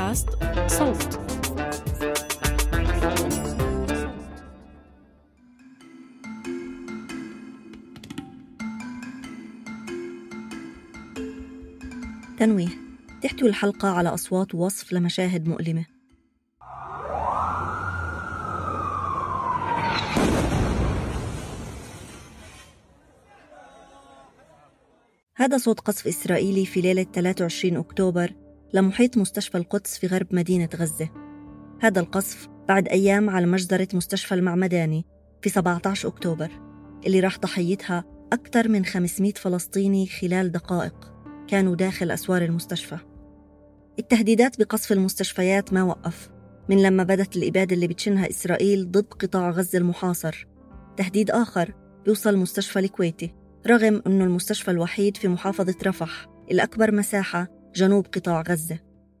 [0.00, 0.28] بودكاست
[0.66, 1.20] صوت.
[12.38, 12.68] تنويه.
[13.22, 15.84] تحتوي الحلقة على أصوات ووصف لمشاهد مؤلمة.
[25.34, 31.08] هذا صوت قصف إسرائيلي في ليلة 23 أكتوبر لمحيط مستشفى القدس في غرب مدينة غزة.
[31.80, 35.04] هذا القصف بعد أيام على مجزرة مستشفى المعمداني
[35.42, 36.50] في 17 أكتوبر
[37.06, 41.12] اللي راح ضحيتها أكثر من 500 فلسطيني خلال دقائق
[41.48, 42.98] كانوا داخل أسوار المستشفى.
[43.98, 46.30] التهديدات بقصف المستشفيات ما وقف
[46.68, 50.46] من لما بدت الإبادة اللي بتشنها إسرائيل ضد قطاع غزة المحاصر.
[50.96, 51.74] تهديد آخر
[52.04, 53.34] بيوصل مستشفى الكويتي
[53.66, 58.78] رغم أنه المستشفى الوحيد في محافظة رفح الأكبر مساحة جنوب قطاع غزة.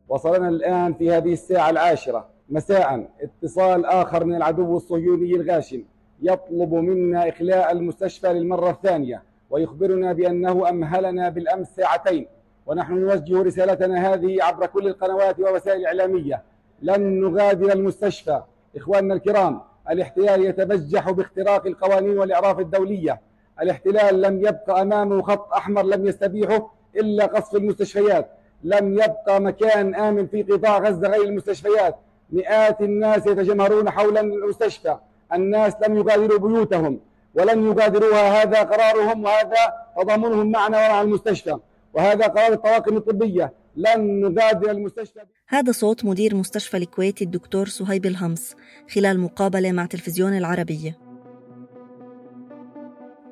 [0.08, 2.28] وصلنا الآن في هذه الساعة العاشرة.
[2.48, 3.10] مساء.
[3.20, 5.82] اتصال آخر من العدو الصهيوني الغاشم.
[6.22, 12.26] يطلب منا إخلاء المستشفى للمرة الثانية ويخبرنا بأنه أمهلنا بالأمس ساعتين.
[12.66, 16.42] ونحن نوجه رسالتنا هذه عبر كل القنوات ووسائل الإعلامية
[16.82, 18.42] لن نغادر المستشفى.
[18.76, 23.20] إخواننا الكرام الاحتلال يتبجح باختراق القوانين والإعراف الدولية.
[23.62, 28.30] الاحتلال لم يبقى أمامه خط أحمر لم يستبيحه إلا قصف المستشفيات.
[28.64, 31.96] لم يبقى مكان آمن في قطاع غزة غير المستشفيات.
[32.32, 34.96] مئات الناس يتجمهرون حول المستشفى.
[35.32, 37.00] الناس لم يغادروا بيوتهم
[37.34, 38.42] ولن يغادروها.
[38.42, 41.56] هذا قرارهم وهذا تضامنهم معنا ومع المستشفى.
[41.94, 43.52] وهذا قرار الطواقم الطبية.
[43.76, 45.20] لن نغادر المستشفى.
[45.48, 48.56] هذا صوت مدير مستشفى الكويت الدكتور صهيب الهمس
[48.94, 50.98] خلال مقابلة مع تلفزيون العربية.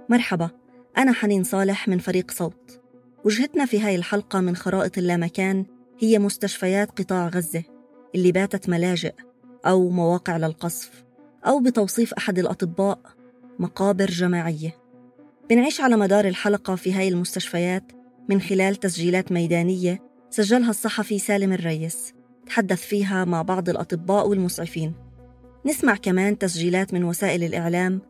[0.09, 0.51] مرحبا
[0.99, 2.81] أنا حنين صالح من فريق صوت.
[3.25, 5.65] وجهتنا في هاي الحلقة من خرائط اللامكان
[5.99, 7.63] هي مستشفيات قطاع غزة
[8.15, 9.15] اللي باتت ملاجئ
[9.67, 11.05] أو مواقع للقصف
[11.47, 12.99] أو بتوصيف أحد الأطباء
[13.59, 14.75] مقابر جماعية.
[15.51, 17.93] بنعيش على مدار الحلقة في هاي المستشفيات
[18.29, 22.15] من خلال تسجيلات ميدانية سجلها الصحفي سالم الريس
[22.47, 24.95] تحدث فيها مع بعض الأطباء والمسعفين.
[25.67, 28.01] نسمع كمان تسجيلات من وسائل الإعلام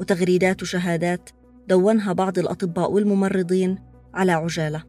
[0.00, 1.30] وتغريدات وشهادات
[1.68, 3.78] دونها بعض الأطباء والممرضين
[4.18, 4.82] على عجالة.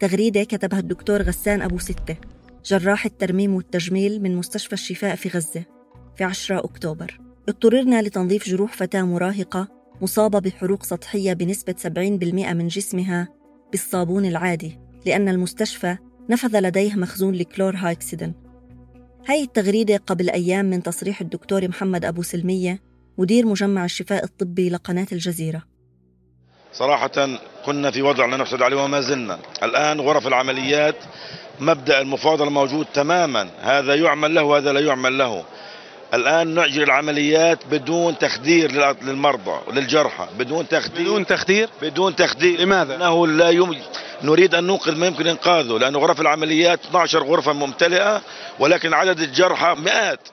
[0.00, 2.16] تغريدة كتبها الدكتور غسان أبو ستة
[2.64, 5.64] جراح الترميم والتجميل من مستشفى الشفاء في غزة
[6.16, 7.20] في 10 أكتوبر.
[7.48, 9.68] اضطررنا لتنظيف جروح فتاة مراهقة
[10.00, 13.28] مصابة بحروق سطحية بنسبة 70% من جسمها
[13.70, 15.96] بالصابون العادي لأن المستشفى
[16.30, 18.32] نفذ لديه مخزون لكلور هايكسيدن
[19.28, 22.82] هاي التغريدة قبل أيام من تصريح الدكتور محمد أبو سلمية
[23.18, 25.62] مدير مجمع الشفاء الطبي لقناة الجزيرة.
[26.72, 29.38] صراحة كنا في وضع لا نحسد عليه وما زلنا.
[29.62, 30.96] الآن غرف العمليات
[31.60, 33.50] مبدأ المفاضلة موجود تماما.
[33.60, 35.44] هذا يعمل له وهذا لا يعمل له.
[36.14, 41.02] الآن نعجل العمليات بدون تخدير للمرضى وللجرحى بدون تخدير.
[41.02, 42.60] بدون تخدير؟ بدون تخدير.
[42.60, 43.76] لماذا؟ أنه لا يم...
[44.22, 48.22] نريد أن ننقذ ما يمكن إنقاذه لأن غرف العمليات 12 غرفة ممتلئة
[48.58, 50.28] ولكن عدد الجرحى مئات.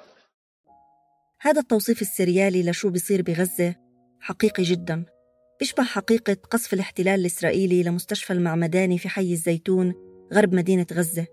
[1.41, 3.75] هذا التوصيف السريالي لشو بيصير بغزة؟
[4.21, 5.05] حقيقي جدا.
[5.61, 9.94] بيشبه حقيقة قصف الاحتلال الإسرائيلي لمستشفى المعمداني في حي الزيتون
[10.33, 11.25] غرب مدينة غزة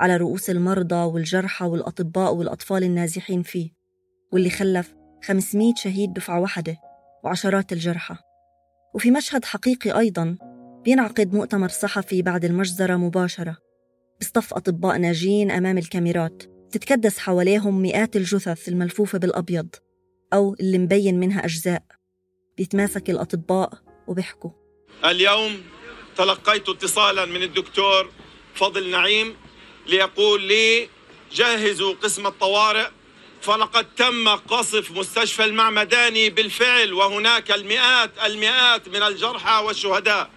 [0.00, 3.70] على رؤوس المرضى والجرحى والأطباء والأطفال النازحين فيه
[4.32, 4.94] واللي خلف
[5.24, 6.76] 500 شهيد دفعة واحدة
[7.24, 8.16] وعشرات الجرحى.
[8.94, 10.36] وفي مشهد حقيقي أيضا
[10.84, 13.56] بينعقد مؤتمر صحفي بعد المجزرة مباشرة
[14.20, 19.68] بصطف أطباء ناجين أمام الكاميرات تتكدس حواليهم مئات الجثث الملفوفة بالأبيض
[20.32, 21.95] أو اللي مبين منها أجزاء.
[22.56, 23.70] بيتماسك الأطباء
[24.06, 24.50] وبيحكوا.
[25.04, 25.62] اليوم
[26.16, 28.10] تلقيت اتصالا من الدكتور
[28.54, 29.36] فضل نعيم
[29.86, 30.88] ليقول لي
[31.32, 32.88] جهزوا قسم الطوارئ.
[33.40, 40.30] فلقد تم قصف مستشفى المعمداني بالفعل وهناك المئات المئات من الجرحى والشهداء.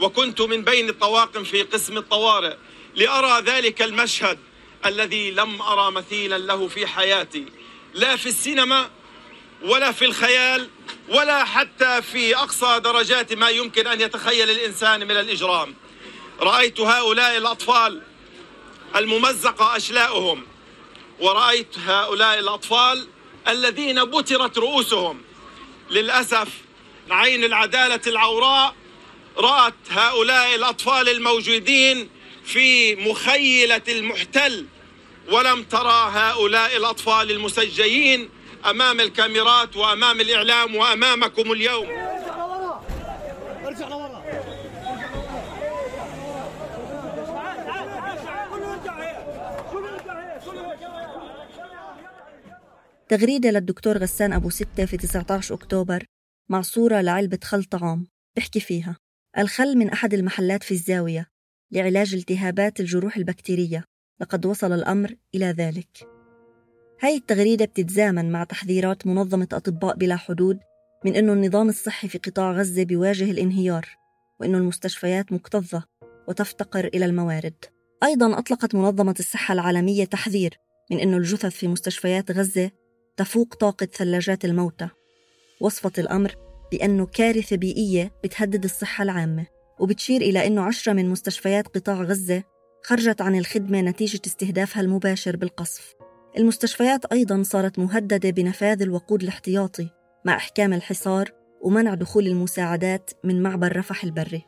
[0.00, 2.56] وكنت من بين الطواقم في قسم الطوارئ
[2.94, 4.38] لأرى ذلك المشهد
[4.86, 7.46] الذي لم أرى مثيلا له في حياتي.
[7.94, 8.90] لا في السينما
[9.64, 10.68] ولا في الخيال
[11.08, 15.74] ولا حتى في أقصى درجات ما يمكن أن يتخيل الإنسان من الإجرام.
[16.40, 18.02] رأيت هؤلاء الأطفال
[18.96, 20.46] الممزقة أشلاؤهم
[21.20, 23.08] ورأيت هؤلاء الأطفال
[23.48, 25.22] الذين بترت رؤوسهم.
[25.90, 26.48] للأسف
[27.10, 28.74] عين العدالة العوراء
[29.36, 32.08] رأت هؤلاء الأطفال الموجودين
[32.44, 34.66] في مخيلة المحتل
[35.28, 38.30] ولم ترى هؤلاء الأطفال المسجيين
[38.70, 41.86] أمام الكاميرات وأمام الإعلام وأمامكم اليوم.
[53.08, 56.04] تغريدة للدكتور غسان أبو ستة في 19 أكتوبر
[56.48, 58.06] مع صورة لعلبة خل طعام
[58.36, 58.96] بحكي فيها.
[59.38, 61.28] الخل من أحد المحلات في الزاوية
[61.70, 63.84] لعلاج التهابات الجروح البكتيرية
[64.20, 66.11] لقد وصل الأمر إلى ذلك.
[67.02, 70.58] هاي التغريدة بتتزامن مع تحذيرات منظمة أطباء بلا حدود
[71.04, 73.88] من أنه النظام الصحي في قطاع غزة بيواجه الانهيار
[74.40, 75.84] وأنه المستشفيات مكتظة
[76.28, 77.54] وتفتقر إلى الموارد.
[78.04, 80.58] أيضا أطلقت منظمة الصحة العالمية تحذير
[80.90, 82.70] من أنه الجثث في مستشفيات غزة
[83.16, 84.88] تفوق طاقة ثلاجات الموتى.
[85.60, 86.34] وصفت الأمر
[86.72, 89.46] بأنه كارثة بيئية بتهدد الصحة العامة
[89.80, 92.42] وبتشير إلى أنه عشرة من مستشفيات قطاع غزة
[92.84, 95.94] خرجت عن الخدمة نتيجة استهدافها المباشر بالقصف.
[96.38, 99.88] المستشفيات أيضا صارت مهددة بنفاذ الوقود الاحتياطي
[100.24, 101.30] مع إحكام الحصار
[101.62, 104.42] ومنع دخول المساعدات من معبر رفح البري.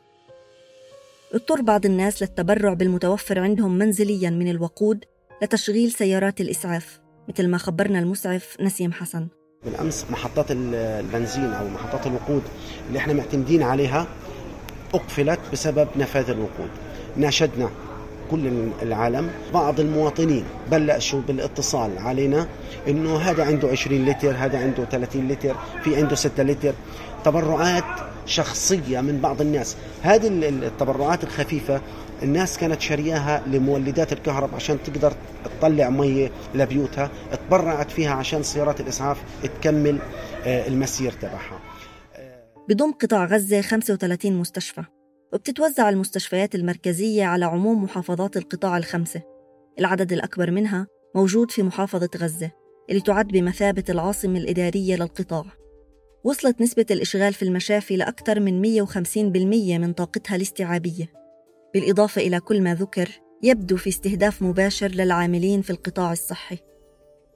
[1.33, 5.05] اضطر بعض الناس للتبرع بالمتوفر عندهم منزليا من الوقود
[5.41, 6.99] لتشغيل سيارات الإسعاف
[7.29, 9.27] مثل ما خبرنا المسعف نسيم حسن.
[9.65, 12.43] بالأمس محطات البنزين أو محطات الوقود
[12.87, 14.07] اللي إحنا معتمدين عليها
[14.93, 16.69] أقفلت بسبب نفاذ الوقود.
[17.17, 17.69] ناشدنا
[18.31, 20.43] كل العالم بعض المواطنين.
[20.71, 22.47] بلشوا بالاتصال علينا
[22.87, 26.73] إنه هذا عنده 20 لتر هذا عنده 30 لتر في عنده 6 لتر.
[27.25, 27.83] تبرعات
[28.25, 29.75] شخصية من بعض الناس.
[30.01, 31.81] هذه التبرعات الخفيفة
[32.23, 35.13] الناس كانت شارياها لمولدات الكهرباء عشان تقدر
[35.59, 37.09] تطلع مية لبيوتها.
[37.47, 39.97] تبرعت فيها عشان سيارات الإسعاف تكمل
[40.45, 41.59] آه، المسير تبعها.
[42.69, 44.83] بضم قطاع غزة 35 مستشفى.
[45.35, 49.21] وبتتوزع المستشفيات المركزية على عموم محافظات القطاع الخمسة.
[49.79, 52.51] العدد الأكبر منها موجود في محافظة غزة
[52.89, 55.45] اللي تعد بمثابة العاصمة الإدارية للقطاع.
[56.23, 61.11] وصلت نسبة الإشغال في المشافي لأكثر من 150% من طاقتها الاستيعابية.
[61.73, 63.09] بالإضافة إلى كل ما ذكر
[63.43, 66.57] يبدو في استهداف مباشر للعاملين في القطاع الصحي.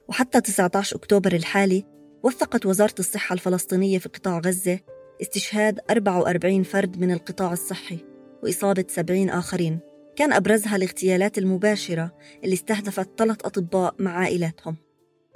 [0.08, 1.84] وحتى 19 أكتوبر الحالي
[2.22, 4.78] وثقت وزارة الصحة الفلسطينية في قطاع غزة
[5.22, 7.98] استشهاد 44 فرد من القطاع الصحي
[8.42, 9.80] وإصابة 70 آخرين.
[10.16, 12.10] كان أبرزها الاغتيالات المباشرة
[12.44, 14.76] اللي استهدفت ثلاث أطباء مع عائلاتهم.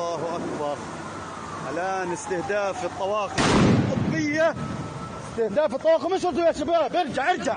[0.00, 0.76] الله أكبر.
[1.72, 3.42] الآن استهداف الطواقم.
[3.92, 4.54] الطبية
[5.32, 6.14] استهداف الطواقم.
[6.14, 6.96] اشرطوا يا شباب.
[6.96, 7.56] ارجع ارجع.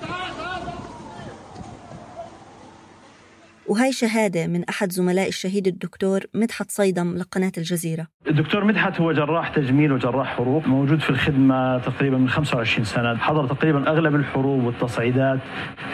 [3.67, 8.07] وهي شهادة من أحد زملاء الشهيد الدكتور مدحت صيدم لقناة الجزيرة.
[8.27, 13.17] الدكتور مدحت هو جراح تجميل وجراح حروق موجود في الخدمة تقريبا من 25 سنة.
[13.17, 15.39] حضر تقريبا أغلب الحروب والتصعيدات.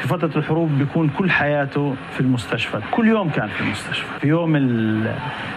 [0.02, 4.20] في فترة الحروب بيكون كل حياته في المستشفى كل يوم كان في المستشفى.
[4.22, 4.56] في يوم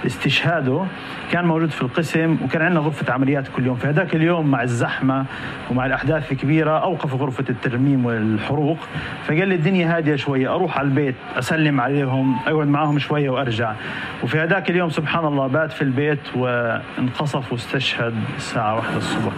[0.06, 0.84] استشهاده
[1.32, 3.76] كان موجود في القسم وكان عندنا غرفة عمليات كل يوم.
[3.76, 5.26] في هذاك اليوم مع الزحمة
[5.70, 8.78] ومع الأحداث الكبيرة أوقف غرفة الترميم والحروق.
[9.26, 13.74] فقال لي الدنيا هادية شوية أروح على البيت أسلم عليهم أقعد معاهم شوية وأرجع.
[14.22, 19.32] وفي هذاك اليوم سبحان الله بات في البيت وانقصف واستشهد الساعة واحدة الصبح.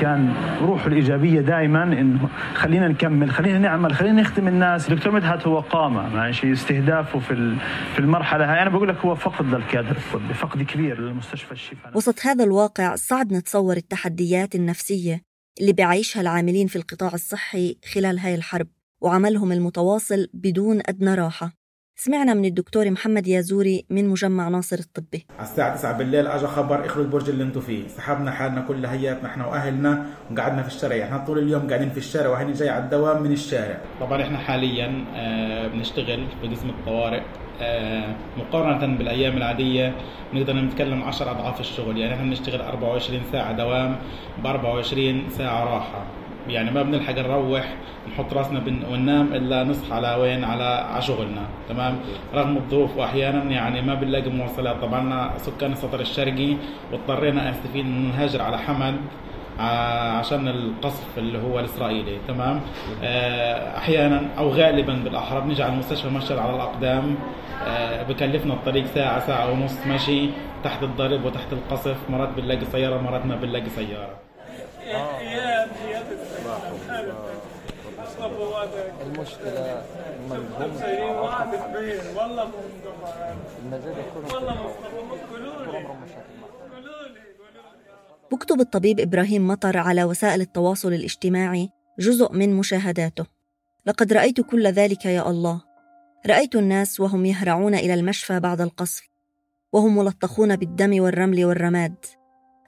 [0.00, 4.90] كان روحه الإيجابية دائما إنه خلينا نكمل خلينا نعمل خلينا نخدم الناس.
[4.90, 7.56] دكتور مدحت هو قامة ماشي استهدافه في
[7.94, 8.62] في المرحلة هاي.
[8.62, 11.96] أنا بقول لك هو فقد للكادر الطبي فقد كبير للمستشفى الشفاء.
[11.96, 15.22] وسط هذا الواقع صعب نتصور التحديات النفسية
[15.60, 18.66] اللي بيعيشها العاملين في القطاع الصحي خلال هاي الحرب.
[19.00, 21.52] وعملهم المتواصل بدون أدنى راحة.
[21.96, 25.26] سمعنا من الدكتور محمد يازوري من مجمع ناصر الطبي.
[25.38, 27.88] على الساعة 9 بالليل اجى خبر إخرج البرج اللي أنتم فيه.
[27.88, 31.04] سحبنا حالنا كل هياتنا إحنا وأهلنا وقعدنا في الشارع.
[31.04, 33.80] إحنا طول اليوم قاعدين في الشارع وهني جاي على الدوام من الشارع.
[34.00, 37.22] طبعا إحنا حاليا آه، بنشتغل في قسم الطوارئ.
[37.60, 39.94] آه، مقارنة بالأيام العادية
[40.34, 41.98] نقدر نتكلم 10 أضعاف الشغل.
[41.98, 43.96] يعني إحنا بنشتغل 24 ساعة دوام
[44.42, 46.06] ب 24 ساعة راحة.
[46.48, 47.74] يعني ما بنلحق نروح
[48.12, 48.62] نحط راسنا
[48.92, 51.98] وننام إلا نصحى على وين؟ على على شغلنا تمام؟
[52.34, 54.76] رغم الظروف واحيانا يعني ما بنلاقي مواصلات.
[54.82, 56.56] طبعا سكان السطر الشرقي
[56.92, 58.94] واضطرينا اسفين نهاجر على حمد
[60.18, 62.60] عشان القصف اللي هو الإسرائيلي تمام؟
[63.02, 67.14] آه، أحيانا أو غالبا بالأحرى بنجي على المستشفى مشي على الأقدام
[67.66, 70.28] آه، بكلفنا الطريق ساعة ساعة ونص مشي
[70.64, 74.27] تحت الضرب وتحت القصف مرات بنلاقي سيارة مرات ما بنلاقي سيارة.
[79.00, 79.82] المشكلة
[80.30, 80.72] من هم
[82.16, 82.52] والله
[84.34, 84.74] والله
[88.32, 93.26] بكتب الطبيب إبراهيم مطر على وسائل التواصل الاجتماعي جزء من مشاهداته.
[93.86, 95.62] لقد رأيت كل ذلك يا الله.
[96.26, 99.08] رأيت الناس وهم يهرعون إلى المشفى بعد القصف
[99.72, 101.94] وهم ملطخون بالدم والرمل والرماد.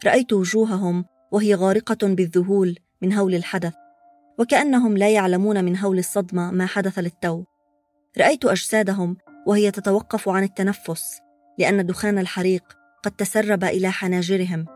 [0.06, 3.74] رأيت وجوههم وهي غارقة بالذهول من هول الحدث.
[4.40, 7.44] وكأنهم لا يعلمون من هول الصدمة ما حدث للتو.
[8.18, 9.16] رأيت أجسادهم
[9.46, 11.20] وهي تتوقف عن التنفس
[11.58, 12.62] لأن دخان الحريق
[13.02, 14.66] قد تسرب إلى حناجرهم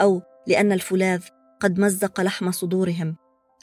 [0.00, 1.22] أو لأن الفولاذ
[1.60, 3.16] قد مزق لحم صدورهم.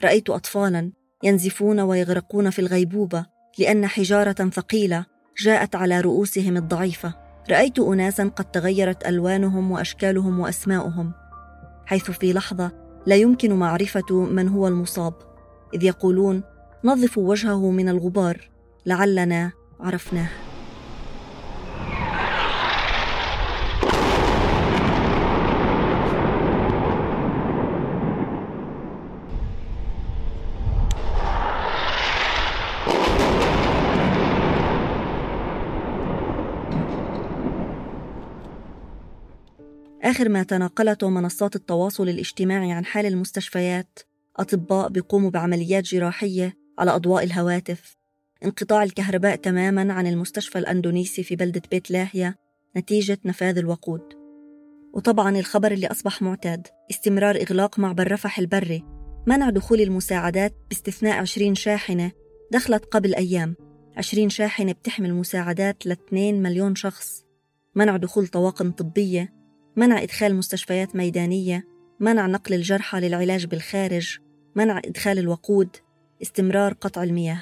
[0.04, 0.92] رأيت أطفالا
[1.24, 3.26] ينزفون ويغرقون في الغيبوبة
[3.60, 5.06] لأن حجارة ثقيلة
[5.38, 7.14] جاءت على رؤوسهم الضعيفة.
[7.50, 11.14] رأيت أناسا قد تغيرت ألوانهم وأشكالهم وأسماؤهم
[11.86, 12.72] حيث في لحظة
[13.06, 15.35] لا يمكن معرفة من هو المصاب.
[15.74, 16.44] إذ يقولون
[16.84, 18.50] نظفوا وجهه من الغبار
[18.86, 20.30] لعلنا عرفناه.
[40.04, 44.00] آخر ما تناقلته منصات التواصل الاجتماعي عن حال المستشفيات
[44.38, 47.98] أطباء بيقوموا بعمليات جراحية على أضواء الهواتف.
[48.46, 52.36] انقطاع الكهرباء تماما عن المستشفى الأندونيسي في بلدة بيت لاهيا
[52.78, 54.02] نتيجة نفاذ الوقود.
[54.94, 58.84] وطبعا الخبر اللي أصبح معتاد استمرار إغلاق معبر رفح البري
[59.28, 62.12] منع دخول المساعدات باستثناء 20 شاحنة
[62.52, 63.56] دخلت قبل أيام.
[63.98, 67.26] 20 شاحنة بتحمل مساعدات ل 2 مليون شخص.
[67.76, 69.34] منع دخول طواقم طبية
[69.76, 71.68] منع إدخال مستشفيات ميدانية
[72.00, 74.20] منع نقل الجرحى للعلاج بالخارج.
[74.56, 75.70] منع إدخال الوقود
[76.22, 77.42] استمرار قطع المياه.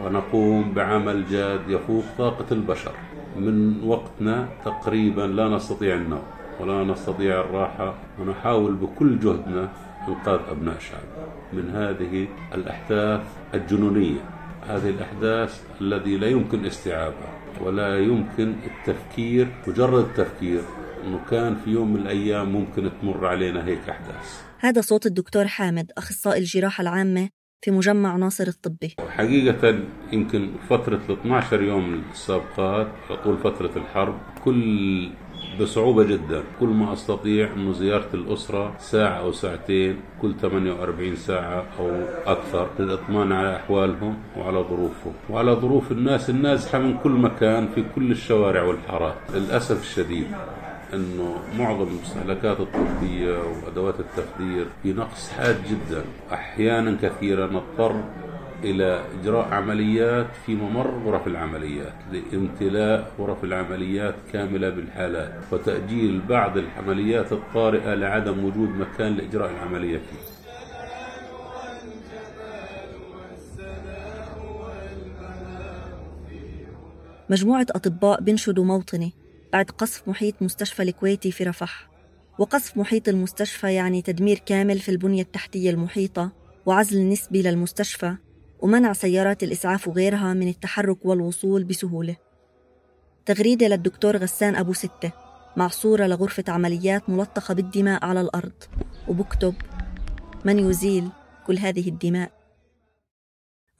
[0.00, 2.94] ونقوم بعمل جاد يفوق طاقة البشر.
[3.36, 6.22] من وقتنا تقريبا لا نستطيع النوم
[6.60, 9.72] ولا نستطيع الراحة ونحاول بكل جهدنا
[10.08, 11.08] إنقاذ أبناء الشعب
[11.52, 13.20] من هذه الأحداث
[13.54, 14.20] الجنونية
[14.68, 20.62] هذه الأحداث الذي لا يمكن استيعابها ولا يمكن التفكير مجرد التفكير
[21.04, 24.53] أنه كان في يوم من الأيام ممكن تمر علينا هيك أحداث.
[24.64, 27.28] هذا صوت الدكتور حامد أخصائي الجراحة العامة
[27.64, 28.94] في مجمع ناصر الطبي.
[29.08, 29.78] حقيقة
[30.12, 32.88] يمكن فترة ال 12 يوم السابقات
[33.24, 35.10] طول فترة الحرب كل
[35.60, 36.42] بصعوبة جدا.
[36.60, 41.90] كل ما أستطيع أنه زيارة الأسرة ساعة أو ساعتين كل 48 ساعة أو
[42.26, 45.12] أكثر للإطمئنان على أحوالهم وعلى ظروفهم.
[45.30, 50.26] وعلى ظروف الناس النازحة من كل مكان في كل الشوارع والحارات للأسف الشديد.
[50.94, 56.04] إنه معظم المستهلكات الطبية وأدوات التخدير في نقص حاد جدا.
[56.32, 58.04] أحيانا كثيرا نضطر
[58.64, 67.32] إلى إجراء عمليات في ممر غرف العمليات لامتلاء غرف العمليات كاملة بالحالات وتأجيل بعض العمليات
[67.32, 70.34] الطارئة لعدم وجود مكان لإجراء العملية فيه.
[77.30, 79.23] مجموعة أطباء بنشدوا موطني.
[79.54, 81.88] بعد قصف محيط مستشفى الكويتي في رفح.
[82.38, 86.32] وقصف محيط المستشفى يعني تدمير كامل في البنية التحتية المحيطة
[86.66, 88.16] وعزل نسبي للمستشفى
[88.60, 92.16] ومنع سيارات الإسعاف وغيرها من التحرك والوصول بسهولة.
[93.26, 95.12] تغريدة للدكتور غسان أبو ستة
[95.56, 98.64] مع صورة لغرفة عمليات ملطخة بالدماء على الأرض.
[99.08, 99.54] وبكتب
[100.44, 101.08] من يزيل
[101.46, 102.32] كل هذه الدماء؟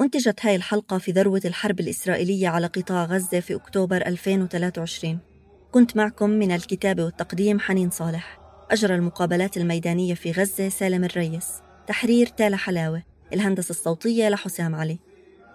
[0.01, 5.34] أنتجت هاي الحلقة في ذروة الحرب الإسرائيلية على قطاع غزة في أكتوبر 2023
[5.75, 8.39] كنت معكم من الكتابة والتقديم حنين صالح
[8.71, 11.49] أجرى المقابلات الميدانية في غزة سالم الريس
[11.87, 13.03] تحرير تالا حلاوة
[13.33, 14.99] الهندسة الصوتية لحسام علي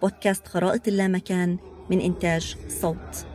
[0.01, 1.57] بودكاست خرائط اللامكان
[1.89, 3.28] من إنتاج صوت.